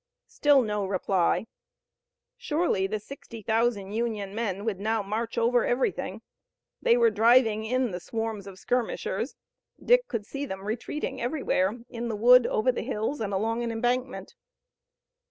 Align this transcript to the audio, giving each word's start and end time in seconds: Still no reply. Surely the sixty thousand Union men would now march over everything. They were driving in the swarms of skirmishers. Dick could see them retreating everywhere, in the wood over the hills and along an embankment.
Still 0.25 0.63
no 0.63 0.83
reply. 0.83 1.45
Surely 2.35 2.87
the 2.87 2.99
sixty 2.99 3.43
thousand 3.43 3.91
Union 3.91 4.33
men 4.33 4.65
would 4.65 4.79
now 4.79 5.03
march 5.03 5.37
over 5.37 5.63
everything. 5.63 6.23
They 6.81 6.97
were 6.97 7.11
driving 7.11 7.65
in 7.65 7.91
the 7.91 7.99
swarms 7.99 8.47
of 8.47 8.57
skirmishers. 8.57 9.35
Dick 9.79 10.07
could 10.07 10.25
see 10.25 10.47
them 10.47 10.63
retreating 10.65 11.21
everywhere, 11.21 11.77
in 11.87 12.07
the 12.07 12.15
wood 12.15 12.47
over 12.47 12.71
the 12.71 12.81
hills 12.81 13.21
and 13.21 13.31
along 13.31 13.61
an 13.61 13.71
embankment. 13.71 14.33